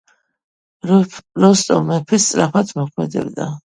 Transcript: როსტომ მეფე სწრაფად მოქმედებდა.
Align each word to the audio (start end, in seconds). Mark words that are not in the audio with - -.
როსტომ 1.45 1.87
მეფე 1.93 2.23
სწრაფად 2.27 2.77
მოქმედებდა. 2.83 3.55